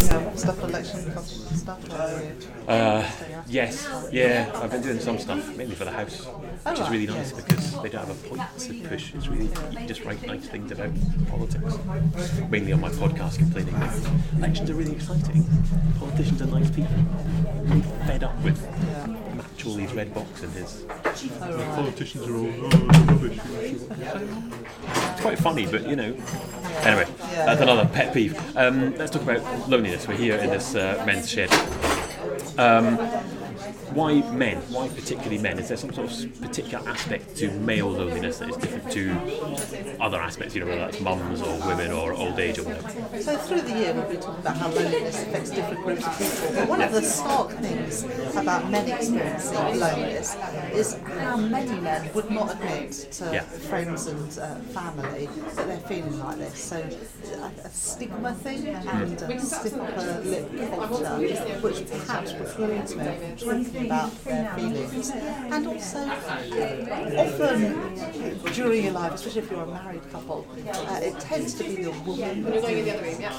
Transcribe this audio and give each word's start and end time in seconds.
stuff, 0.00 0.62
election 0.62 1.00
stuff? 1.56 1.90
Or 2.68 2.72
Uh, 2.72 3.10
yes, 3.46 3.88
yeah, 4.12 4.50
I've 4.54 4.70
been 4.70 4.82
doing 4.82 5.00
some 5.00 5.18
stuff, 5.18 5.56
mainly 5.56 5.74
for 5.74 5.84
the 5.84 5.90
house, 5.90 6.26
which 6.64 6.80
is 6.80 6.90
really 6.90 7.06
nice 7.06 7.32
because 7.32 7.80
they 7.82 7.88
don't 7.88 8.06
have 8.06 8.10
a 8.10 8.28
point 8.28 8.42
to 8.58 8.88
push. 8.88 9.14
It's 9.14 9.28
really, 9.28 9.44
you 9.46 9.50
can 9.50 9.88
just 9.88 10.04
write 10.04 10.24
nice 10.26 10.46
things 10.48 10.70
about 10.72 10.90
politics. 11.28 11.78
Mainly 12.50 12.72
on 12.72 12.80
my 12.80 12.90
podcast 12.90 13.38
complaining 13.38 13.78
that 13.80 14.10
elections 14.38 14.70
are 14.70 14.74
really 14.74 14.92
exciting, 14.92 15.44
politicians 15.98 16.42
are 16.42 16.46
nice 16.46 16.70
people. 16.70 16.96
I'm 17.70 17.82
fed 18.06 18.24
up 18.24 18.40
with 18.42 18.60
Match 19.34 19.66
all 19.66 19.74
these 19.74 19.92
red 19.92 20.14
box 20.14 20.42
and 20.42 20.52
his. 20.52 20.84
Politicians 21.16 22.28
are 22.28 22.36
all 22.36 22.46
oh, 22.46 23.04
rubbish. 23.08 23.38
It's 23.62 25.20
quite 25.22 25.38
funny, 25.38 25.66
but 25.66 25.88
you 25.88 25.96
know. 25.96 26.14
Anyway, 26.82 27.06
that's 27.32 27.62
another 27.62 27.86
pet 27.86 28.12
peeve. 28.12 28.38
Um, 28.54 28.94
let's 28.98 29.12
talk 29.12 29.22
about 29.22 29.40
loneliness. 29.66 30.06
We're 30.06 30.16
here 30.16 30.36
in 30.36 30.50
this 30.50 30.74
uh, 30.74 31.02
men's 31.06 31.30
shed. 31.30 31.50
Um, 32.58 32.98
why 33.94 34.20
men? 34.32 34.58
Why 34.70 34.88
particularly 34.88 35.38
men? 35.38 35.58
Is 35.58 35.68
there 35.68 35.76
some 35.76 35.92
sort 35.92 36.10
of 36.10 36.40
particular 36.40 36.86
aspect 36.88 37.36
to 37.36 37.50
male 37.60 37.88
loneliness 37.90 38.38
that 38.38 38.50
is 38.50 38.56
different 38.56 38.90
to 38.92 39.96
other 40.00 40.18
aspects? 40.20 40.54
You 40.54 40.60
know, 40.62 40.66
whether 40.68 40.80
that's 40.80 41.00
mums 41.00 41.40
or 41.42 41.58
women 41.66 41.92
or 41.92 42.12
old 42.12 42.38
age 42.38 42.58
or 42.58 42.64
whatever. 42.64 43.20
So 43.20 43.36
through 43.36 43.62
the 43.62 43.72
year 43.72 43.92
we've 43.94 44.08
been 44.08 44.20
talking 44.20 44.40
about 44.40 44.56
how 44.56 44.68
loneliness 44.68 45.22
affects 45.22 45.50
different 45.50 45.82
groups 45.84 46.06
of 46.06 46.18
people. 46.18 46.54
But 46.56 46.68
one 46.68 46.82
of 46.82 46.92
the 46.92 47.02
stark 47.02 47.50
things 47.52 48.04
about 48.36 48.70
men 48.70 48.88
experiencing 48.88 49.78
loneliness 49.78 50.36
is 50.72 50.94
how 51.18 51.36
many 51.36 51.80
men 51.80 52.10
would 52.14 52.30
not 52.30 52.52
admit 52.54 52.92
to 53.12 53.30
Yeah. 53.32 53.42
friends 53.42 54.06
and 54.06 54.38
uh, 54.38 54.54
family 54.78 55.28
that 55.54 55.66
they're 55.66 55.78
feeling 55.88 56.18
like 56.18 56.38
this. 56.38 56.58
So 56.58 56.76
a, 56.76 57.66
a 57.66 57.70
stigma 57.70 58.34
thing 58.34 58.66
and 58.68 59.22
a 59.22 59.40
stiffer 59.40 60.20
lip 60.24 60.50
culture, 60.70 61.16
which 61.60 61.88
perhaps 61.90 62.32
precludes 62.32 62.94
men 62.94 63.36
from 63.36 63.64
talking 63.76 63.86
about 63.86 64.24
their 64.24 64.54
feelings. 64.54 65.10
And 65.10 65.66
also, 65.66 65.98
often 67.18 68.52
during 68.52 68.84
your 68.84 68.92
life, 68.92 69.12
especially 69.14 69.42
if 69.42 69.50
you're 69.50 69.62
a 69.62 69.66
married 69.66 70.12
couple, 70.12 70.46
uh, 70.68 71.00
it 71.02 71.18
tends 71.20 71.54
to 71.54 71.64
be 71.64 71.82
the 71.84 71.90
woman 71.90 72.44
who 72.44 72.60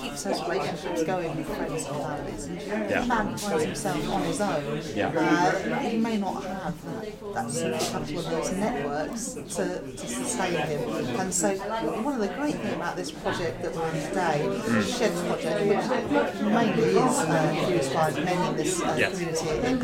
keeps 0.02 0.23
those 0.23 0.41
relationships 0.44 1.03
going 1.03 1.35
with 1.38 1.47
friends 1.47 1.85
and 1.85 1.95
families. 1.97 2.49
Yeah. 2.67 3.02
the 3.02 3.07
man 3.07 3.38
finds 3.38 3.63
himself 3.63 4.09
on 4.09 4.21
his 4.23 4.41
own. 4.41 4.81
Yeah. 4.95 5.07
Uh, 5.09 5.79
he 5.79 5.97
may 5.97 6.17
not 6.17 6.44
have 6.44 6.75
that, 6.85 7.33
that 7.33 7.51
sort 7.51 7.73
of 7.73 7.91
couple 7.91 8.19
of 8.19 8.25
those 8.29 8.51
networks 8.53 9.33
to, 9.55 9.81
to 9.81 10.07
sustain 10.07 10.53
him. 10.53 10.89
And 11.19 11.33
so, 11.33 11.55
one 11.55 12.13
of 12.13 12.19
the 12.22 12.33
great 12.35 12.55
things 12.55 12.73
about 12.73 12.95
this 12.95 13.11
project 13.11 13.61
that 13.63 13.75
we're 13.75 13.88
in 13.89 14.07
today, 14.09 14.47
the 14.67 14.83
Sheds 14.83 15.22
Project, 15.23 15.59
which 15.67 16.41
mainly 16.41 16.83
is 16.83 16.95
uh, 16.97 17.67
used 17.69 17.94
by 17.94 18.11
men 18.11 18.49
in 18.51 18.57
this 18.57 18.81
uh, 18.81 18.95
Yes. 18.97 19.11
community 19.17 19.67
in 19.67 19.79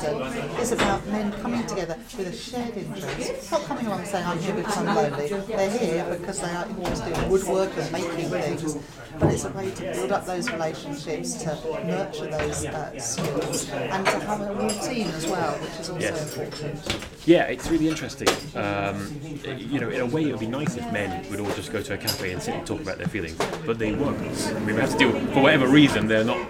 Camden, 0.00 0.50
is 0.60 0.72
about 0.72 1.06
men 1.06 1.32
coming 1.40 1.66
together 1.66 1.96
with 2.16 2.28
a 2.28 2.32
shared 2.36 2.76
interest. 2.76 3.50
Not 3.50 3.62
coming 3.62 3.86
along 3.86 4.04
saying, 4.04 4.26
I'm 4.26 4.38
here 4.38 4.54
because 4.54 4.76
I'm 4.76 4.94
lonely. 4.94 5.28
They're 5.28 5.70
here 5.70 6.16
because 6.18 6.40
they 6.40 6.48
are 6.50 6.66
always 6.66 7.00
doing 7.00 7.28
woodwork 7.30 7.76
and 7.76 7.92
making 7.92 8.30
things. 8.30 8.78
But 9.18 9.32
it's 9.32 9.44
a 9.44 9.50
way 9.50 9.70
to 9.70 9.82
build 9.82 10.12
up 10.12 10.26
those 10.26 10.50
relationships, 10.50 11.34
to 11.42 11.84
nurture 11.84 12.26
those 12.26 12.66
uh, 12.66 12.98
skills, 13.00 13.68
and 13.70 14.06
to 14.06 14.18
have 14.20 14.40
a 14.42 14.54
routine 14.54 15.08
as 15.08 15.26
well, 15.26 15.54
which 15.58 15.80
is 15.80 15.90
also 15.90 16.00
Yes. 16.00 16.36
important. 16.36 17.06
Yeah, 17.26 17.44
it's 17.44 17.68
really 17.68 17.88
interesting. 17.88 18.28
Um, 18.54 19.20
you 19.56 19.80
know, 19.80 19.88
in 19.88 20.00
a 20.00 20.06
way, 20.06 20.22
it 20.24 20.30
would 20.30 20.40
be 20.40 20.46
nice 20.46 20.76
if 20.76 20.92
men 20.92 21.28
would 21.30 21.40
all 21.40 21.50
just 21.52 21.72
go 21.72 21.82
to 21.82 21.94
a 21.94 21.96
cafe 21.98 22.32
and 22.32 22.40
sit 22.42 22.54
and 22.54 22.66
talk 22.66 22.80
about 22.80 22.98
their 22.98 23.08
feelings, 23.08 23.36
but 23.66 23.78
they 23.78 23.92
won't. 23.92 24.18
I 24.20 24.58
mean, 24.60 24.76
we 24.76 24.80
have 24.80 24.92
to 24.92 24.98
deal, 24.98 25.12
for 25.32 25.42
whatever 25.42 25.66
reason, 25.66 26.06
they're 26.06 26.24
not 26.24 26.46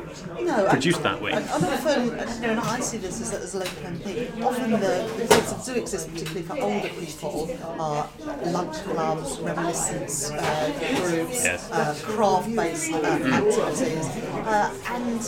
No, 0.48 0.66
produced 0.66 1.02
that 1.02 1.20
way. 1.20 1.32
And, 1.32 1.44
often, 1.50 2.10
and 2.42 2.58
I 2.60 2.80
see 2.80 2.96
this 2.96 3.20
as, 3.20 3.34
as 3.34 3.54
a 3.54 3.58
local 3.58 3.82
MP, 3.82 4.42
often 4.42 4.70
the, 4.72 5.04
things 5.26 5.52
that 5.52 5.64
do 5.74 5.78
exist, 5.78 6.10
particularly 6.10 6.42
for 6.42 6.58
older 6.58 6.88
people, 6.88 7.50
are 7.78 8.08
lunch 8.46 8.76
clubs, 8.84 9.38
reminiscence 9.40 10.30
uh, 10.30 10.72
groups, 11.04 11.44
Yes. 11.44 11.70
uh, 11.70 11.94
craft-based 12.02 12.92
uh, 12.92 12.96
activities. 12.96 14.06
Uh, 14.46 14.74
and 14.86 15.20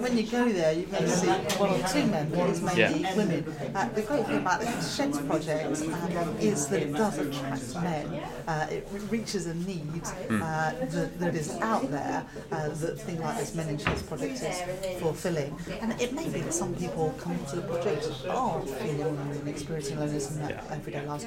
when 0.00 0.16
you 0.16 0.24
go 0.24 0.48
there, 0.48 0.72
you 0.72 0.86
may 0.88 1.06
see 1.06 1.28
one 1.58 1.70
or 1.70 1.88
two 1.88 2.06
men, 2.06 2.28
but 2.30 2.50
it's 2.50 2.60
mainly 2.60 3.00
Yeah. 3.02 3.16
women. 3.16 3.44
Uh, 3.74 3.88
the 3.90 4.02
great 4.02 4.26
thing 4.26 4.36
about 4.38 4.60
the 4.60 4.66
Sheds 4.82 5.18
project 5.20 5.80
um, 5.82 6.36
is 6.40 6.66
that 6.68 6.82
it 6.82 6.92
does 6.92 7.18
attract 7.18 7.74
men. 7.76 8.06
Uh, 8.46 8.66
it 8.70 8.88
reaches 9.10 9.46
a 9.46 9.54
need 9.54 10.02
uh, 10.30 10.72
that, 10.92 11.18
that 11.18 11.34
is 11.34 11.50
out 11.60 11.90
there 11.90 12.24
uh, 12.52 12.68
that 12.68 13.00
thing 13.00 13.20
like 13.20 13.38
this 13.38 13.54
Men 13.54 13.68
in 13.70 13.78
Sheds 13.78 14.02
project 14.02 14.42
is 14.42 15.00
fulfilling. 15.00 15.56
And 15.80 15.98
it 16.00 16.12
may 16.12 16.24
be 16.28 16.40
that 16.40 16.52
some 16.54 16.74
people 16.74 17.14
come 17.18 17.38
to 17.50 17.56
the 17.56 17.62
project 17.62 18.06
are 18.28 18.60
feeling 18.62 18.98
lonely 19.16 19.38
and 19.38 19.48
experiencing 19.48 19.98
loneliness 19.98 20.30
in 20.30 20.38
their 20.40 20.50
Yeah. 20.50 20.62
everyday 20.76 21.06
lives. 21.06 21.26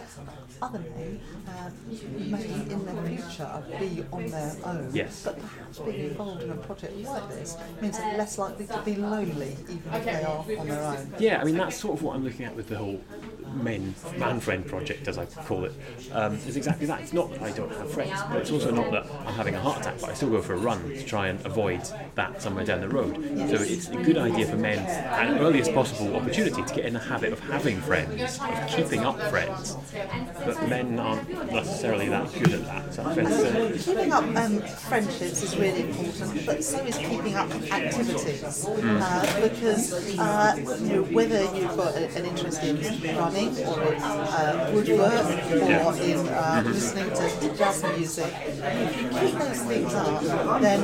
Other 0.62 0.80
men 0.80 1.20
uh, 1.48 1.70
may 2.18 2.44
in 2.74 2.86
the 2.86 3.02
future 3.10 3.64
be 3.80 4.04
on 4.12 4.28
their 4.28 4.56
own. 4.66 4.90
Yes. 4.94 5.24
But 5.24 5.40
perhaps 5.40 5.80
being 5.80 6.10
involved 6.12 6.44
in 6.44 6.52
a 6.52 6.56
project 6.58 6.94
like 7.06 7.30
this 7.30 7.58
means 7.82 7.98
they're 7.98 8.18
less 8.18 8.38
likely 8.38 8.59
to 8.68 8.82
be 8.86 8.96
lonely 8.96 9.56
even 9.70 9.94
if 9.94 10.06
they 10.06 10.24
are 10.24 10.38
on 10.60 10.68
their 10.68 10.84
own. 10.84 11.14
Yeah, 11.20 11.42
I 11.42 11.44
mean 11.44 11.58
that's 11.58 11.78
sort 11.78 11.98
of 11.98 12.04
what 12.04 12.16
I'm 12.16 12.24
looking 12.24 12.46
at 12.46 12.56
with 12.56 12.68
the 12.68 12.78
whole 12.78 13.02
men 13.54 13.96
man 14.18 14.40
friend 14.40 14.66
project, 14.66 15.08
as 15.08 15.18
I 15.18 15.26
call 15.26 15.66
it. 15.66 15.74
Um, 16.12 16.36
is 16.48 16.58
exactly 16.58 16.86
that. 16.88 17.02
It's 17.02 17.14
not 17.14 17.32
that 17.32 17.42
I 17.42 17.52
don't 17.52 17.72
have 17.74 17.92
friends, 17.92 18.20
but 18.30 18.38
it's 18.38 18.52
also 18.52 18.72
not 18.72 18.92
that 18.92 19.06
I'm 19.26 19.34
having 19.34 19.56
a 19.56 19.60
heart 19.60 19.82
attack, 19.82 20.00
but 20.02 20.10
I 20.10 20.14
still 20.14 20.30
go 20.30 20.42
for 20.42 20.54
a 20.54 20.58
run 20.58 20.82
to 20.90 21.04
try 21.04 21.28
and 21.28 21.44
avoid 21.46 21.82
that 22.16 22.42
somewhere 22.42 22.66
down 22.66 22.82
the 22.82 22.90
road. 22.90 23.16
So 23.50 23.62
it's 23.62 23.90
a 23.90 23.96
good 23.96 24.18
idea 24.18 24.48
for 24.48 24.58
men 24.58 24.80
at 24.80 25.30
an 25.30 25.40
earliest 25.40 25.74
possible 25.74 26.16
opportunity 26.16 26.62
to 26.64 26.74
get 26.74 26.86
in 26.86 26.94
the 26.94 27.00
habit 27.00 27.34
of 27.34 27.40
having 27.40 27.80
friends, 27.82 28.40
of 28.40 28.68
keeping 28.68 29.06
up 29.06 29.20
friends. 29.24 29.76
But 30.46 30.68
men 30.68 31.00
aren't 31.00 31.30
necessarily 31.52 32.10
that 32.10 32.32
good 32.34 32.54
at 32.54 32.66
that. 32.66 32.94
So 32.94 33.04
uh, 33.04 33.78
Keeping 33.78 34.12
up 34.14 34.24
um, 34.24 34.62
friendships 34.62 35.44
is 35.44 35.56
really 35.58 35.82
important, 35.90 36.46
but 36.46 36.64
so 36.64 36.78
is 36.80 36.98
keeping 36.98 37.36
up 37.36 37.50
activities. 37.72 38.66
Uh, 38.68 39.40
because 39.50 40.18
uh, 40.20 40.56
you 40.82 40.96
know, 40.96 41.04
whether 41.04 41.44
you've 41.56 41.76
got 41.76 41.96
an 41.96 42.26
interest 42.26 42.64
in 42.64 42.78
running 43.18 43.39
or 43.48 43.94
in 43.94 44.02
uh, 44.02 44.72
woodwork 44.74 45.26
or 45.26 45.70
Yeah. 45.70 45.94
in 45.96 46.28
uh, 46.28 46.64
listening 46.66 47.10
to, 47.10 47.30
to 47.40 47.58
jazz 47.58 47.84
music, 47.98 48.34
if 48.36 49.02
you 49.02 49.08
keep 49.10 49.40
those 49.40 49.60
things 49.62 49.94
up, 49.94 50.62
then 50.62 50.82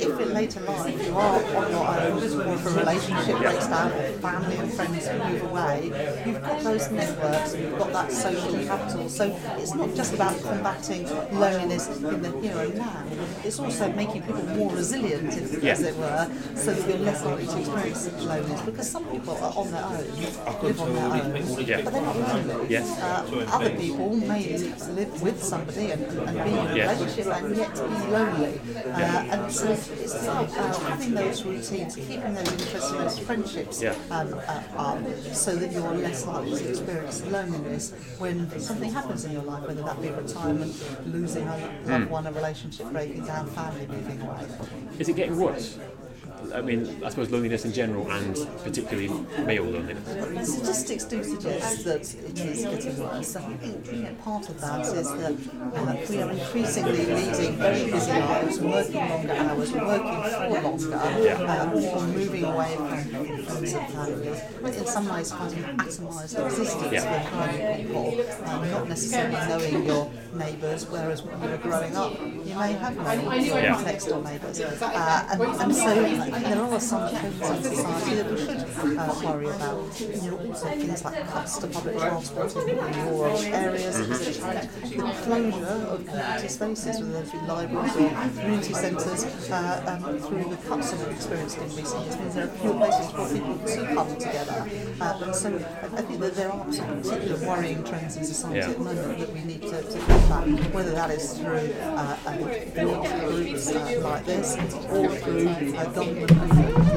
if 0.00 0.20
in 0.20 0.32
later 0.34 0.60
life 0.60 1.06
you 1.06 1.14
are 1.14 1.44
on 1.56 1.70
your 1.70 1.86
own 1.86 2.48
or 2.48 2.54
if 2.54 2.66
a 2.66 2.70
relationship 2.70 3.36
breaks 3.38 3.66
down 3.66 3.92
or 3.92 4.12
family 4.20 4.56
and 4.56 4.72
friends 4.72 5.08
move 5.08 5.42
away, 5.50 5.92
you've 6.26 6.42
got 6.42 6.60
those 6.62 6.90
networks, 6.90 7.54
you've 7.56 7.78
got 7.78 7.92
that 7.92 8.12
social 8.12 8.52
capital. 8.64 9.08
So 9.08 9.24
it's 9.58 9.74
not 9.74 9.94
just 9.94 10.14
about 10.14 10.40
combating 10.42 11.04
loneliness 11.38 11.88
in 11.88 12.22
the 12.22 12.30
here 12.40 12.56
and 12.58 12.74
now, 12.76 13.04
it's 13.44 13.58
also 13.58 13.92
making 13.92 14.22
people 14.22 14.42
more 14.56 14.72
resilient, 14.72 15.36
if, 15.36 15.62
Yeah. 15.62 15.72
as 15.72 15.82
it 15.82 15.96
were, 15.96 16.30
so 16.54 16.72
that 16.72 16.88
you're 16.88 16.98
less 16.98 17.24
likely 17.24 17.46
to 17.46 17.58
experience 17.58 18.10
loneliness. 18.24 18.60
Because 18.62 18.90
some 18.90 19.04
people 19.06 19.36
are 19.36 19.52
on 19.56 19.70
their 19.70 19.84
own, 19.84 20.62
live 20.62 20.80
on 20.80 20.94
their 20.94 21.04
own, 21.06 21.66
Yeah. 21.66 21.89
But 21.92 22.12
they're 22.14 22.22
not 22.22 22.46
lonely. 22.46 22.66
Yes. 22.68 22.98
Uh, 23.00 23.46
other 23.52 23.70
people 23.70 24.16
may 24.16 24.56
live 24.58 25.22
with 25.22 25.42
somebody 25.42 25.90
and, 25.92 26.02
and 26.02 26.44
be 26.44 26.50
in 26.50 26.66
a 26.66 26.76
Yes. 26.76 27.00
relationship 27.00 27.34
and 27.36 27.56
yet 27.56 27.74
be 27.74 28.06
lonely. 28.10 28.60
Uh, 28.86 28.98
and 29.32 29.52
so 29.52 29.70
it's 29.70 30.14
about 30.22 30.50
having 30.82 31.14
those 31.14 31.44
routines, 31.44 31.96
keeping 31.96 32.34
those 32.34 32.52
interests 32.52 32.90
and 32.90 33.00
those 33.00 33.18
friendships 33.18 33.82
Yeah. 33.82 33.94
um, 34.10 34.34
uh, 34.34 34.62
up 34.76 34.98
so 35.32 35.56
that 35.56 35.72
you're 35.72 35.94
less 35.94 36.26
likely 36.26 36.58
to 36.58 36.68
experience 36.70 37.24
loneliness 37.26 37.92
when 38.18 38.60
something 38.60 38.92
happens 38.92 39.24
in 39.24 39.32
your 39.32 39.42
life, 39.42 39.66
whether 39.66 39.82
that 39.82 40.00
be 40.00 40.10
retirement, 40.10 40.74
losing 41.06 41.46
a 41.46 41.56
loved 41.86 42.10
one, 42.10 42.26
a 42.26 42.32
relationship 42.32 42.86
breaking 42.92 43.24
down, 43.24 43.46
family 43.48 43.86
moving 43.86 44.20
away. 44.20 44.46
is 44.98 45.08
it 45.08 45.16
getting 45.16 45.36
worse? 45.38 45.78
I 46.54 46.60
mean, 46.60 47.02
I 47.04 47.08
suppose 47.10 47.30
loneliness 47.30 47.64
in 47.64 47.72
general 47.72 48.10
and 48.10 48.34
particularly 48.64 49.08
male 49.44 49.64
loneliness. 49.64 50.54
Statistics 50.54 51.04
do 51.04 51.22
suggest 51.22 51.84
that 51.84 52.00
it 52.00 52.38
is 52.40 52.62
getting 52.64 52.98
worse. 52.98 53.36
I 53.36 53.40
think 53.56 54.20
part 54.22 54.48
of 54.48 54.60
that 54.60 54.80
is 54.86 55.08
that 55.12 55.32
uh, 55.32 55.96
we 56.08 56.22
are 56.22 56.30
increasingly 56.30 57.06
leading 57.06 57.56
very 57.56 57.90
busy 57.90 58.12
lives, 58.12 58.60
working 58.60 59.08
longer 59.08 59.32
hours, 59.32 59.72
working 59.72 60.22
for 60.22 60.60
longer, 60.62 60.94
uh, 60.94 61.70
people 61.70 62.02
moving 62.02 62.44
away 62.44 62.76
from 62.76 63.42
friends 63.44 63.72
and 63.72 63.92
family. 63.92 64.78
In 64.78 64.86
some 64.86 65.08
ways, 65.08 65.32
finding 65.32 65.64
an 65.64 65.76
atomised 65.78 66.46
existence 66.46 66.92
Yeah. 66.92 67.66
with 67.66 67.76
people, 67.76 68.20
um, 68.46 68.70
not 68.70 68.88
necessarily 68.88 69.36
knowing 69.48 69.86
your 69.86 70.10
neighbours, 70.34 70.86
whereas 70.88 71.22
when 71.22 71.42
you 71.42 71.48
were 71.50 71.56
growing 71.58 71.96
up, 71.96 72.12
you 72.20 72.54
may 72.54 72.72
have 72.72 72.96
known 72.96 73.44
your 73.44 73.60
Yeah. 73.60 73.80
next 73.82 74.06
door 74.06 74.22
neighbours. 74.22 74.60
Uh, 74.60 75.28
and, 75.32 75.42
and 75.42 75.74
so 75.74 75.94
there 75.94 76.62
are 76.62 76.80
some 76.80 77.08
trends 77.10 77.40
in 77.40 77.62
society 77.74 78.14
that 78.16 78.30
we 78.30 78.36
should 78.38 78.98
uh, 78.98 79.14
worry 79.24 79.46
about. 79.48 80.00
You 80.00 80.30
know, 80.30 80.38
also 80.46 80.66
things 80.68 81.04
like 81.04 81.26
cuts 81.28 81.58
to 81.58 81.66
public 81.66 81.98
transport 81.98 82.56
in 82.56 82.76
rural 83.08 83.38
areas, 83.38 83.96
Mm-hmm. 84.00 85.00
the 85.00 85.12
closure 85.24 85.66
of 85.66 86.06
community 86.06 86.48
spaces, 86.48 87.00
whether 87.00 87.12
those 87.12 87.30
be 87.30 87.38
libraries 87.46 87.96
or 87.96 88.08
community 88.40 88.74
centres, 88.74 89.24
uh, 89.50 90.00
um, 90.04 90.18
through 90.20 90.44
the 90.50 90.56
cuts 90.68 90.90
that 90.92 90.98
we've 91.08 91.16
experienced 91.16 91.58
in 91.58 91.64
recent 91.76 92.04
years, 92.04 92.18
means 92.18 92.34
there 92.34 92.44
are 92.44 92.48
fewer 92.48 92.74
places 92.74 93.10
for 93.10 93.28
people 93.34 93.58
to 93.66 93.94
come 93.94 94.16
together. 94.16 94.68
Uh, 95.00 95.20
and 95.24 95.34
so 95.34 95.48
I 95.82 96.00
I 96.00 96.02
think 96.02 96.20
that 96.20 96.34
there 96.34 96.50
are 96.52 96.72
some 96.72 97.02
particular 97.02 97.36
worrying 97.46 97.84
trends 97.84 98.16
in 98.16 98.24
society 98.24 98.58
Yeah. 98.58 98.70
at 98.70 98.78
the 98.78 98.84
moment 98.84 99.18
that 99.18 99.32
we 99.32 99.42
need 99.44 99.62
to, 99.62 99.82
to 99.82 99.98
combat, 100.28 100.74
whether 100.74 100.92
that 100.92 101.10
is 101.10 101.38
through 101.38 101.72
uh, 101.82 102.16
groups 103.28 103.70
uh, 103.70 104.00
like 104.02 104.24
this 104.24 104.56
or 104.90 105.08
through 105.08 105.48
uh, 105.48 105.84
government, 105.86 106.30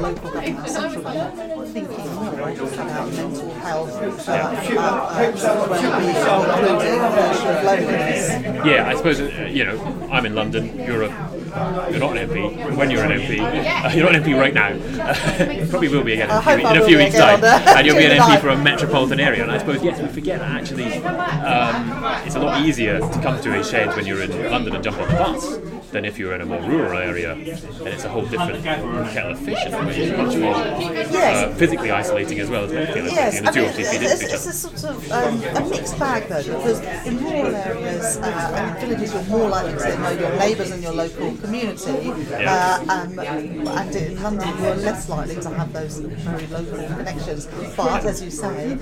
local 0.00 0.30
government, 0.30 0.68
central 0.68 1.02
government, 1.02 1.68
thinking 1.72 2.14
more 2.14 2.34
about 2.34 3.12
mental 3.12 3.54
health, 3.54 4.28
uh, 4.28 4.32
uh, 4.32 4.36
uh, 4.78 5.66
well-being, 5.70 7.00
including 7.00 7.46
of 7.46 7.64
loneliness. 7.64 8.66
Yeah, 8.66 8.88
I 8.88 8.94
suppose 8.94 9.20
uh, 9.20 9.48
you 9.50 9.64
know 9.64 10.08
I'm 10.10 10.26
in 10.26 10.34
London. 10.34 10.80
A 10.80 11.33
you're 11.90 12.00
not 12.00 12.16
an 12.16 12.28
MP. 12.28 12.76
When 12.76 12.90
you're 12.90 13.04
an 13.04 13.20
MP, 13.20 13.40
uh, 13.40 13.88
you're 13.94 14.04
not 14.04 14.14
an 14.14 14.22
MP 14.22 14.38
right 14.38 14.54
now. 14.54 14.68
you 14.68 15.66
probably 15.70 15.88
will 15.88 16.02
be 16.04 16.14
again 16.14 16.30
in 16.30 16.36
a 16.36 16.42
few, 16.42 16.52
in 16.54 16.66
I 16.66 16.74
a 16.74 16.80
will 16.80 16.86
few 16.86 16.98
weeks' 16.98 17.16
time, 17.16 17.44
and 17.44 17.86
you'll 17.86 17.96
be 17.96 18.06
an 18.06 18.18
MP 18.18 18.40
for 18.40 18.48
a 18.48 18.56
metropolitan 18.56 19.20
area. 19.20 19.42
And 19.42 19.52
I 19.52 19.58
suppose 19.58 19.82
yes, 19.82 20.00
we 20.00 20.08
forget 20.08 20.40
that 20.40 20.50
actually 20.50 20.94
um, 21.04 22.26
it's 22.26 22.36
a 22.36 22.40
lot 22.40 22.60
easier 22.64 22.98
to 22.98 23.20
come 23.22 23.40
to 23.42 23.58
a 23.58 23.64
shed 23.64 23.94
when 23.96 24.06
you're 24.06 24.22
in 24.22 24.50
London 24.50 24.74
and 24.74 24.84
jump 24.84 24.98
on 24.98 25.08
the 25.08 25.14
bus 25.14 25.73
than 25.94 26.04
if 26.04 26.18
you're 26.18 26.34
in 26.34 26.40
a 26.40 26.44
more 26.46 26.60
rural 26.62 26.98
area, 26.98 27.32
and 27.34 27.46
it's 27.94 28.04
a 28.04 28.08
whole 28.08 28.26
different 28.26 28.62
kettle 28.64 29.30
of 29.30 29.38
fish. 29.38 29.64
in. 29.64 29.72
It's 29.72 30.18
much 30.18 30.36
more 30.36 30.56
Yes. 31.14 31.36
uh, 31.36 31.54
physically 31.54 31.90
isolating 31.92 32.40
as 32.40 32.50
well 32.50 32.64
as 32.64 32.72
mentally 32.72 33.02
Yes, 33.12 33.36
isolating. 33.36 33.46
I 33.46 33.50
the 33.50 33.54
two 33.54 33.60
mean, 33.60 33.70
obviously 33.70 33.98
feed 33.98 34.04
it's, 34.10 34.22
it's 34.22 34.46
a 34.46 34.52
sort 34.52 34.84
of 34.96 35.12
um, 35.12 35.42
a 35.64 35.70
mixed 35.70 35.98
bag 36.00 36.28
though, 36.28 36.42
because 36.42 36.80
in 37.06 37.24
rural 37.24 37.54
areas 37.54 38.16
uh, 38.16 38.26
and 38.58 38.78
villages, 38.80 39.14
you're 39.14 39.22
more 39.38 39.48
likely 39.48 39.72
to 39.78 39.98
know 39.98 40.10
your 40.10 40.36
neighbours 40.36 40.70
and 40.72 40.82
your 40.82 40.92
local 40.92 41.36
community, 41.36 42.10
uh, 42.34 42.84
um, 42.88 43.18
and 43.20 43.94
in 43.94 44.20
London, 44.20 44.52
you're 44.62 44.74
less 44.74 45.08
likely 45.08 45.36
to 45.36 45.50
have 45.50 45.72
those 45.72 45.98
very 45.98 46.46
local 46.48 46.76
connections. 46.96 47.46
But 47.76 48.04
as 48.04 48.20
you 48.20 48.30
say, 48.32 48.74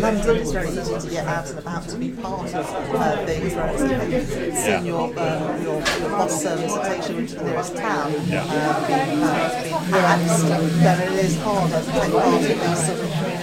London, 0.00 0.36
is 0.38 0.50
very 0.50 0.70
easy 0.70 0.98
to 0.98 1.08
get 1.08 1.24
out 1.28 1.48
and 1.50 1.58
about 1.60 1.88
to 1.88 1.96
be 1.96 2.10
part 2.10 2.52
of 2.52 2.66
uh, 2.96 3.26
things, 3.26 3.54
whereas 3.54 4.64
seeing 4.64 4.86
your, 4.86 5.06
um, 5.20 5.62
your 5.62 5.78
your 6.00 6.28
bus 6.32 6.42
service 6.42 6.74
that 6.74 6.92
takes 6.94 7.08
you 7.10 7.18
into 7.18 7.34
the 7.36 7.44
nearest 7.44 7.76
town 7.76 8.12
Yeah. 8.26 8.44
uh, 8.48 9.51
perhaps 9.90 10.42
then 10.42 11.12
it 11.12 11.24
is 11.24 11.36
harder 11.42 11.80
to 11.80 11.90
take 11.92 12.12
part 12.12 12.42
in 12.42 12.58
these 12.58 12.86
sort 12.86 13.00
of 13.00 13.10
community 13.12 13.42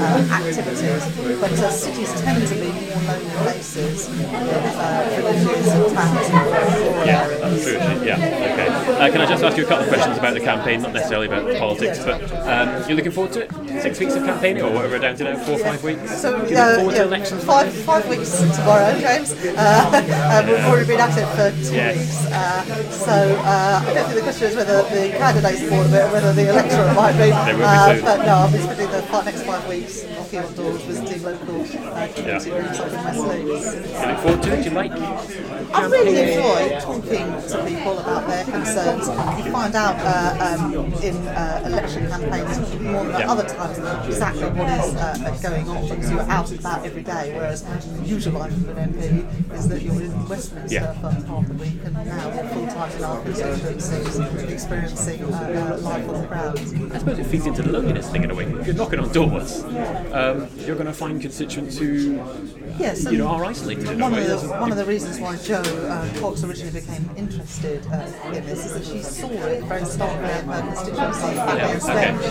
uh, 0.00 0.28
activities. 0.32 1.40
But 1.40 1.52
uh, 1.52 1.70
cities 1.70 2.20
tend 2.20 2.46
to 2.46 2.54
be 2.54 2.72
more 2.72 3.02
lonely 3.06 3.30
places 3.42 4.08
than 4.08 4.24
uh, 4.24 5.06
villages 5.14 5.68
and 5.68 5.94
towns 5.94 6.28
Yeah, 7.06 7.26
true. 7.62 8.06
Yeah, 8.06 8.16
okay. 8.16 8.68
Uh, 8.94 9.10
can 9.10 9.20
I 9.20 9.26
just 9.26 9.42
ask 9.42 9.56
you 9.56 9.64
a 9.64 9.68
couple 9.68 9.84
of 9.84 9.88
questions 9.88 10.18
about 10.18 10.34
the 10.34 10.40
campaign, 10.40 10.82
not 10.82 10.92
necessarily 10.92 11.26
about 11.26 11.56
politics, 11.58 12.04
but 12.04 12.20
um, 12.46 12.88
you're 12.88 12.96
looking 12.96 13.12
forward 13.12 13.32
to 13.32 13.44
it? 13.44 13.82
Six 13.82 13.98
weeks 14.00 14.14
of 14.14 14.24
campaigning, 14.24 14.62
or 14.62 14.72
whatever 14.72 14.98
down 14.98 15.16
to 15.16 15.24
now, 15.24 15.36
four 15.44 15.56
or 15.56 15.58
five 15.58 15.82
weeks? 15.82 16.20
So, 16.20 16.36
uh, 16.36 16.46
yeah, 16.48 17.24
five, 17.40 17.72
five 17.72 18.08
weeks 18.08 18.38
tomorrow, 18.56 18.98
James. 18.98 19.32
Uh, 19.32 19.56
uh, 19.56 20.44
we've 20.46 20.64
already 20.64 20.86
been 20.86 21.00
at 21.00 21.16
it 21.18 21.26
for 21.34 21.50
two 21.64 21.76
weeks. 21.76 22.26
Uh, 22.26 22.90
so 22.90 23.12
uh, 23.12 23.82
I 23.84 23.94
don't 23.94 24.04
think 24.04 24.16
the 24.16 24.22
question 24.22 24.48
is 24.48 24.56
whether 24.56 24.82
the 24.82 25.10
candidates 25.16 25.63
it 25.72 26.12
whether 26.12 26.32
the 26.32 26.48
electorate 26.50 26.94
might 26.96 27.16
be. 27.16 27.30
Uh, 27.32 28.00
but 28.02 28.18
no, 28.26 28.32
I'll 28.34 28.52
be 28.52 28.58
spending 28.58 28.90
the 28.90 29.22
next 29.22 29.42
five 29.42 29.68
weeks 29.68 30.04
on 30.34 30.54
doors, 30.54 30.82
visiting 30.82 31.22
local 31.22 31.60
uh, 31.62 32.08
community 32.14 32.50
Yeah. 32.50 32.60
groups 32.60 32.80
up 32.80 32.88
in 32.88 33.04
West 33.04 33.20
Leeds. 33.28 33.72
Do 33.72 33.78
you 34.00 34.06
look 34.06 34.18
forward 34.18 34.42
to 34.42 34.52
it? 34.52 34.62
Do 34.64 34.68
you 34.68 34.74
like 34.74 34.92
I 35.74 35.86
really 35.86 36.16
enjoy 36.32 36.80
talking 36.80 37.26
to 37.48 37.64
people 37.66 37.98
about 37.98 38.26
their 38.28 38.44
concerns. 38.44 39.08
You 39.44 39.52
find 39.52 39.74
out 39.74 39.96
uh, 40.00 40.58
um, 40.58 40.92
in 41.02 41.16
uh, 41.28 41.62
election 41.66 42.08
campaigns 42.08 42.58
more 42.80 43.04
than 43.04 43.20
Yeah. 43.20 43.30
other 43.30 43.44
times 43.48 43.78
exactly 44.08 44.44
what 44.44 44.68
is 44.86 44.94
uh, 44.96 45.38
going 45.42 45.68
on 45.68 45.88
because 45.88 46.10
you're 46.10 46.20
out 46.22 46.50
and 46.50 46.60
about 46.60 46.84
every 46.86 47.02
day. 47.02 47.32
Whereas 47.34 47.62
the 47.62 48.04
usual 48.04 48.38
life 48.40 48.52
of 48.52 48.76
an 48.76 48.92
MP 48.94 49.54
is 49.54 49.68
that 49.68 49.82
you're 49.82 50.02
in 50.02 50.28
Westminster 50.28 50.74
Yeah. 50.74 50.92
for 51.00 51.10
half 51.10 51.46
the 51.46 51.54
week 51.54 51.78
and 51.84 51.94
now 51.94 52.30
full 52.52 52.66
time 52.66 52.92
in 52.92 53.04
our 53.04 53.20
constituencies, 53.22 54.18
experiencing 54.52 55.20
life 55.52 56.08
on 56.08 56.20
the 56.22 56.26
ground. 56.26 56.58
I 56.92 56.98
suppose 56.98 57.18
it 57.18 57.24
feeds 57.26 57.46
into 57.46 57.62
the 57.62 57.70
loneliness 57.72 58.10
thing 58.10 58.24
in 58.24 58.30
a 58.30 58.34
way. 58.34 58.44
If 58.44 58.66
you're 58.66 58.76
knocking 58.76 58.98
on 59.00 59.12
doors, 59.12 59.62
um, 60.12 60.48
you're 60.58 60.74
going 60.76 60.86
to 60.86 60.92
find 60.92 61.20
constituents 61.20 61.78
who, 61.78 62.22
Yes, 62.78 63.04
you 63.04 63.18
know, 63.18 63.28
are 63.28 63.44
isolated 63.44 63.88
in 63.88 64.00
a 64.00 64.02
one 64.02 64.12
way. 64.12 64.26
of 64.28 64.42
the 64.42 64.48
one 64.48 64.72
of 64.72 64.76
the 64.78 64.84
reasons 64.84 65.20
why 65.20 65.36
Jo 65.36 65.60
uh, 65.60 66.08
Cox 66.20 66.42
originally 66.42 66.80
became 66.80 67.08
interested 67.16 67.86
uh, 67.86 68.10
in 68.32 68.44
this 68.46 68.66
is 68.66 68.72
that 68.74 68.84
she 68.84 69.00
saw 69.00 69.28
it 69.28 69.62
very 69.64 69.84
start 69.84 70.10
of 70.18 70.44
her 70.44 70.60
constituency 70.60 71.34
Yeah, 71.36 71.78
okay. 71.78 71.78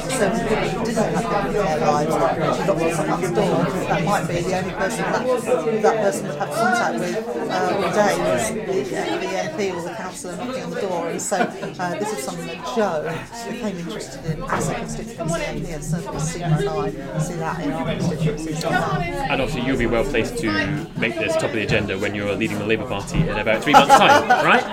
So 0.10 0.30
people 0.48 0.68
who 0.68 0.86
didn't 0.86 1.14
have 1.16 1.24
people 1.24 1.48
in 1.48 1.54
their 1.54 1.80
lives, 1.80 2.14
she 2.14 2.68
knocked 2.68 2.82
on 2.82 2.94
someone's 2.94 3.36
door, 3.36 3.64
that 3.88 4.04
might 4.04 4.28
be 4.28 4.42
the 4.42 4.58
only 4.58 4.72
person 4.74 5.04
that 5.12 5.82
that 5.82 5.96
person 6.04 6.28
would 6.28 6.36
have 6.40 6.50
contact 6.50 7.00
with 7.00 7.18
uh, 7.50 7.76
all 7.76 7.82
day 7.94 8.18
was 8.20 8.50
the, 8.50 8.98
uh, 9.00 9.20
the 9.20 9.28
MP 9.64 9.74
or 9.76 9.82
the 9.82 9.94
councillor 9.96 10.36
knocking 10.36 10.64
on 10.64 10.70
the 10.72 10.82
door. 10.82 11.08
And 11.10 11.22
so 11.22 11.38
uh, 11.38 12.00
this 12.00 12.12
is 12.18 12.24
something 12.24 12.48
that 12.48 12.76
Jo 12.76 13.03
became 13.04 13.78
interested 13.78 14.26
in 14.26 14.42
and 14.44 15.84
certainly 15.84 16.20
Seema 16.20 16.88
and 16.88 17.12
I 17.12 17.20
see 17.20 17.34
that 17.36 17.64
in 17.64 17.72
our 17.72 17.86
constituencies. 17.86 18.64
And 18.64 19.42
obviously, 19.42 19.62
you'll 19.66 19.78
be 19.78 19.88
well 19.88 20.04
placed 20.04 20.38
to 20.40 20.52
make 20.98 21.16
this 21.16 21.34
top 21.34 21.46
of 21.46 21.54
the 21.54 21.64
agenda 21.64 21.98
when 21.98 22.16
you're 22.16 22.36
leading 22.36 22.60
the 22.60 22.66
Labour 22.66 22.88
Party 22.88 23.20
in 23.20 23.38
about 23.38 23.64
three 23.64 23.74
months' 23.74 23.98
time, 23.98 24.28
right? 24.46 24.64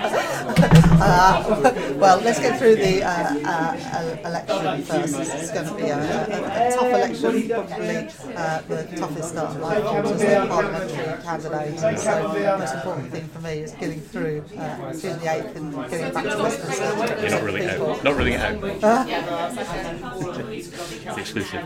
Uh, 1.03 1.73
well, 1.95 2.21
let's 2.21 2.39
get 2.39 2.59
through 2.59 2.75
the 2.75 3.03
uh, 3.03 3.09
uh, 3.43 4.17
election 4.23 4.83
first. 4.83 5.19
Is 5.19 5.51
going 5.51 5.67
to 5.67 5.73
be 5.75 5.83
a, 5.83 5.97
a, 5.97 6.69
a 6.69 6.71
tough 6.71 6.90
election, 7.23 7.49
probably 7.49 8.35
uh, 8.35 8.61
the 8.61 8.97
toughest 8.97 9.35
that 9.35 9.45
I've 9.45 9.83
fought 9.83 10.05
as 10.05 10.21
a 10.21 10.47
parliamentary 10.47 11.23
candidate. 11.23 11.83
And 11.83 11.99
so 11.99 12.33
the 12.33 12.57
most 12.57 12.75
important 12.75 13.11
thing 13.11 13.27
for 13.27 13.39
me 13.39 13.51
is 13.59 13.71
getting 13.71 14.01
through 14.01 14.43
uh, 14.57 14.93
June 14.93 15.19
the 15.19 15.25
8th 15.25 15.55
and 15.55 15.73
getting 15.89 16.13
back 16.13 16.23
to 16.23 16.43
Westminster. 16.43 16.85
You're 16.85 16.97
not 16.97 17.09
represent 17.09 17.43
ruling 17.43 17.63
it 17.63 17.69
out. 17.79 18.03
Not 18.03 18.15
ruling 18.15 18.33
it 18.33 18.41
out. 18.41 18.57
it's 21.07 21.17
exclusive. 21.17 21.61